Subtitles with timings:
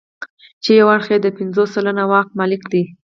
[0.63, 2.83] چې یو اړخ یې د پنځوس سلنه واک مالک دی.